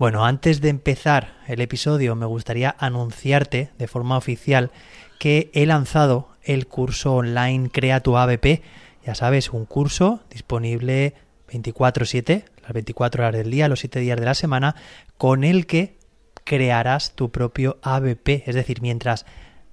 [0.00, 4.70] Bueno, antes de empezar el episodio me gustaría anunciarte de forma oficial
[5.18, 8.62] que he lanzado el curso online Crea tu ABP.
[9.04, 11.12] Ya sabes, un curso disponible
[11.48, 14.74] 24/7, las 24 horas del día, los 7 días de la semana,
[15.18, 15.98] con el que
[16.44, 18.44] crearás tu propio ABP.
[18.46, 19.26] Es decir, mientras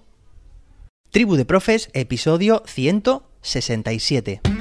[1.12, 4.55] Tribu de Profes, episodio 167.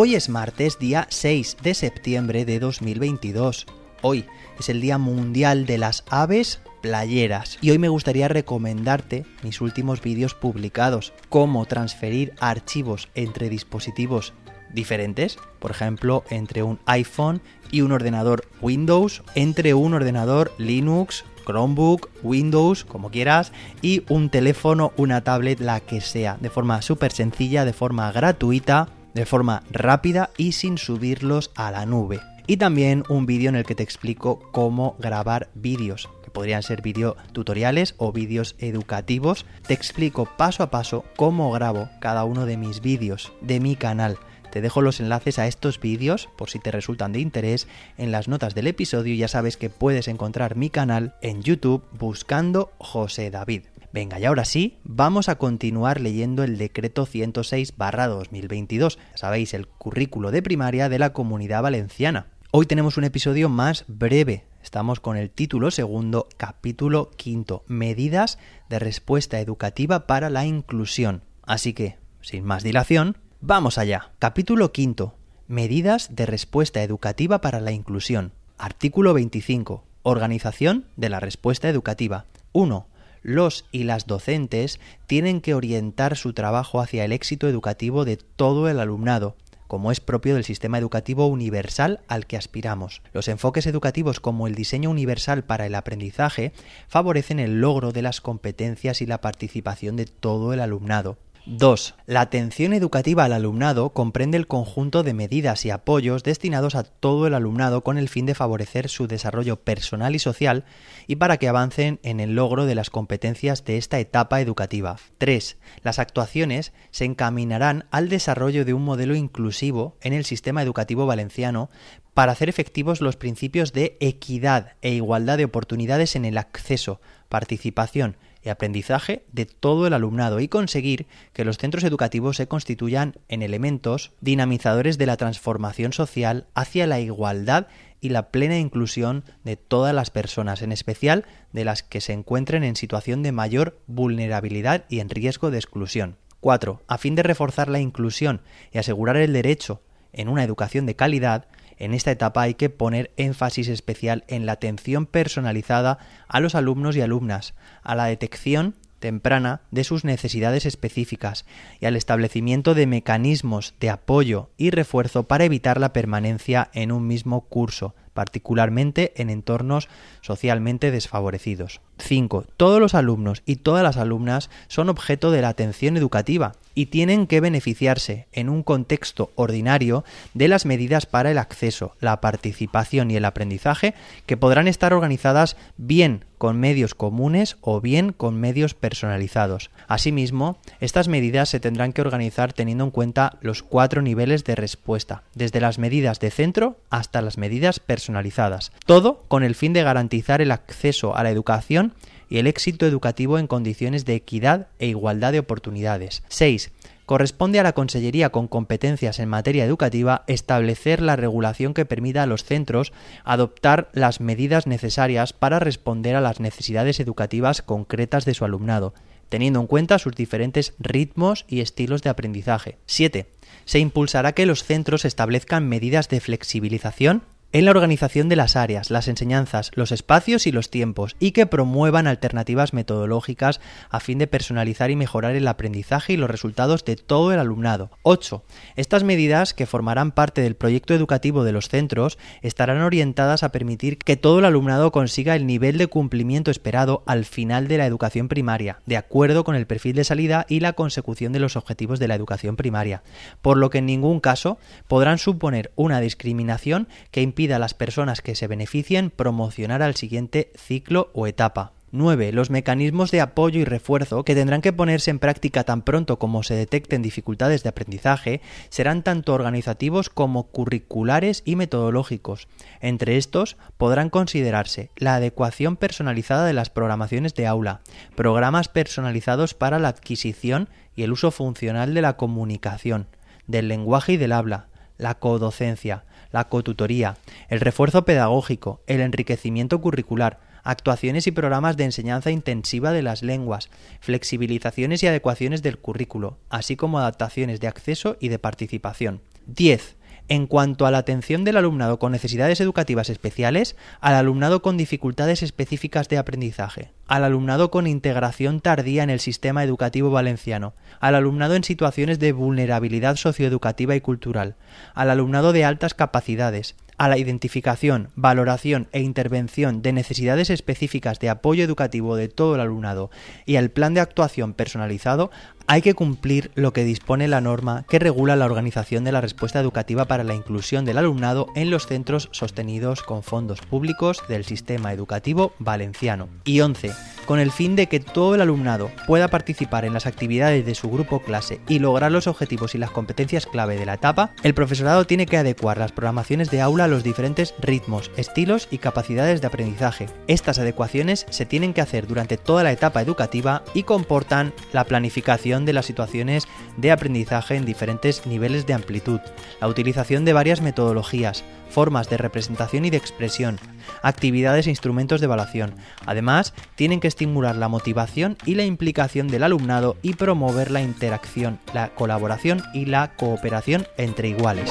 [0.00, 3.66] Hoy es martes, día 6 de septiembre de 2022.
[4.00, 7.58] Hoy es el Día Mundial de las Aves Playeras.
[7.60, 14.34] Y hoy me gustaría recomendarte mis últimos vídeos publicados, cómo transferir archivos entre dispositivos
[14.72, 22.08] diferentes, por ejemplo, entre un iPhone y un ordenador Windows, entre un ordenador Linux, Chromebook,
[22.22, 23.50] Windows, como quieras,
[23.82, 28.90] y un teléfono, una tablet, la que sea, de forma súper sencilla, de forma gratuita
[29.14, 32.20] de forma rápida y sin subirlos a la nube.
[32.46, 36.80] Y también un vídeo en el que te explico cómo grabar vídeos, que podrían ser
[36.80, 39.44] vídeo tutoriales o vídeos educativos.
[39.66, 44.18] Te explico paso a paso cómo grabo cada uno de mis vídeos de mi canal.
[44.50, 48.28] Te dejo los enlaces a estos vídeos por si te resultan de interés en las
[48.28, 49.14] notas del episodio.
[49.14, 53.64] Ya sabes que puedes encontrar mi canal en YouTube buscando José David.
[53.98, 60.40] Venga, y ahora sí, vamos a continuar leyendo el decreto 106-2022, sabéis, el currículo de
[60.40, 62.28] primaria de la comunidad valenciana.
[62.52, 64.44] Hoy tenemos un episodio más breve.
[64.62, 71.24] Estamos con el título segundo, capítulo quinto, medidas de respuesta educativa para la inclusión.
[71.42, 74.12] Así que, sin más dilación, vamos allá.
[74.20, 75.16] Capítulo quinto,
[75.48, 78.30] medidas de respuesta educativa para la inclusión.
[78.58, 82.26] Artículo 25, organización de la respuesta educativa.
[82.52, 82.86] 1
[83.22, 88.68] los y las docentes tienen que orientar su trabajo hacia el éxito educativo de todo
[88.68, 89.36] el alumnado,
[89.68, 93.02] como es propio del sistema educativo universal al que aspiramos.
[93.12, 96.52] Los enfoques educativos como el diseño universal para el aprendizaje
[96.88, 101.18] favorecen el logro de las competencias y la participación de todo el alumnado.
[101.50, 101.94] 2.
[102.04, 107.26] La atención educativa al alumnado comprende el conjunto de medidas y apoyos destinados a todo
[107.26, 110.66] el alumnado con el fin de favorecer su desarrollo personal y social
[111.06, 114.96] y para que avancen en el logro de las competencias de esta etapa educativa.
[115.16, 115.56] 3.
[115.82, 121.70] Las actuaciones se encaminarán al desarrollo de un modelo inclusivo en el sistema educativo valenciano
[122.12, 128.18] para hacer efectivos los principios de equidad e igualdad de oportunidades en el acceso, participación,
[128.42, 133.42] y aprendizaje de todo el alumnado y conseguir que los centros educativos se constituyan en
[133.42, 137.66] elementos dinamizadores de la transformación social hacia la igualdad
[138.00, 142.64] y la plena inclusión de todas las personas, en especial de las que se encuentren
[142.64, 146.16] en situación de mayor vulnerabilidad y en riesgo de exclusión.
[146.40, 146.82] 4.
[146.86, 149.82] A fin de reforzar la inclusión y asegurar el derecho
[150.12, 151.46] en una educación de calidad,
[151.78, 156.96] en esta etapa hay que poner énfasis especial en la atención personalizada a los alumnos
[156.96, 161.44] y alumnas, a la detección temprana de sus necesidades específicas
[161.80, 167.06] y al establecimiento de mecanismos de apoyo y refuerzo para evitar la permanencia en un
[167.06, 169.88] mismo curso, particularmente en entornos
[170.20, 171.80] socialmente desfavorecidos.
[171.98, 172.46] 5.
[172.56, 177.26] Todos los alumnos y todas las alumnas son objeto de la atención educativa y tienen
[177.26, 183.16] que beneficiarse en un contexto ordinario de las medidas para el acceso, la participación y
[183.16, 183.94] el aprendizaje
[184.26, 189.72] que podrán estar organizadas bien con medios comunes o bien con medios personalizados.
[189.88, 195.24] Asimismo, estas medidas se tendrán que organizar teniendo en cuenta los cuatro niveles de respuesta,
[195.34, 200.40] desde las medidas de centro hasta las medidas personalizadas, todo con el fin de garantizar
[200.40, 201.92] el acceso a la educación
[202.28, 206.22] y el éxito educativo en condiciones de equidad e igualdad de oportunidades.
[206.28, 206.70] 6.
[207.06, 212.26] Corresponde a la Consellería con competencias en materia educativa establecer la regulación que permita a
[212.26, 212.92] los centros
[213.24, 218.92] adoptar las medidas necesarias para responder a las necesidades educativas concretas de su alumnado,
[219.30, 222.76] teniendo en cuenta sus diferentes ritmos y estilos de aprendizaje.
[222.84, 223.26] 7.
[223.64, 228.90] Se impulsará que los centros establezcan medidas de flexibilización en la organización de las áreas,
[228.90, 234.26] las enseñanzas, los espacios y los tiempos, y que promuevan alternativas metodológicas a fin de
[234.26, 237.90] personalizar y mejorar el aprendizaje y los resultados de todo el alumnado.
[238.02, 238.44] 8.
[238.76, 243.96] Estas medidas, que formarán parte del proyecto educativo de los centros, estarán orientadas a permitir
[243.96, 248.28] que todo el alumnado consiga el nivel de cumplimiento esperado al final de la educación
[248.28, 252.08] primaria, de acuerdo con el perfil de salida y la consecución de los objetivos de
[252.08, 253.02] la educación primaria,
[253.40, 258.20] por lo que en ningún caso podrán suponer una discriminación que impida a las personas
[258.20, 261.72] que se beneficien promocionar al siguiente ciclo o etapa.
[261.92, 262.32] 9.
[262.32, 266.42] Los mecanismos de apoyo y refuerzo que tendrán que ponerse en práctica tan pronto como
[266.42, 268.40] se detecten dificultades de aprendizaje
[268.70, 272.48] serán tanto organizativos como curriculares y metodológicos.
[272.80, 277.82] Entre estos podrán considerarse la adecuación personalizada de las programaciones de aula,
[278.16, 283.06] programas personalizados para la adquisición y el uso funcional de la comunicación,
[283.46, 284.66] del lenguaje y del habla,
[284.98, 287.16] la codocencia, la cotutoría,
[287.48, 293.70] el refuerzo pedagógico, el enriquecimiento curricular, actuaciones y programas de enseñanza intensiva de las lenguas,
[294.00, 299.22] flexibilizaciones y adecuaciones del currículo, así como adaptaciones de acceso y de participación.
[299.46, 299.96] 10.
[300.30, 305.42] En cuanto a la atención del alumnado con necesidades educativas especiales, al alumnado con dificultades
[305.42, 311.54] específicas de aprendizaje, al alumnado con integración tardía en el sistema educativo valenciano, al alumnado
[311.54, 314.56] en situaciones de vulnerabilidad socioeducativa y cultural,
[314.94, 321.30] al alumnado de altas capacidades, a la identificación, valoración e intervención de necesidades específicas de
[321.30, 323.10] apoyo educativo de todo el alumnado
[323.46, 325.30] y al plan de actuación personalizado,
[325.68, 329.60] hay que cumplir lo que dispone la norma que regula la organización de la respuesta
[329.60, 334.94] educativa para la inclusión del alumnado en los centros sostenidos con fondos públicos del sistema
[334.94, 336.28] educativo valenciano.
[336.44, 336.92] Y 11
[337.28, 340.88] con el fin de que todo el alumnado pueda participar en las actividades de su
[340.88, 345.04] grupo clase y lograr los objetivos y las competencias clave de la etapa, el profesorado
[345.04, 349.46] tiene que adecuar las programaciones de aula a los diferentes ritmos, estilos y capacidades de
[349.46, 350.06] aprendizaje.
[350.26, 355.57] Estas adecuaciones se tienen que hacer durante toda la etapa educativa y comportan la planificación
[355.64, 356.46] de las situaciones
[356.76, 359.20] de aprendizaje en diferentes niveles de amplitud,
[359.60, 363.58] la utilización de varias metodologías, formas de representación y de expresión,
[364.02, 365.74] actividades e instrumentos de evaluación.
[366.06, 371.58] Además, tienen que estimular la motivación y la implicación del alumnado y promover la interacción,
[371.72, 374.70] la colaboración y la cooperación entre iguales.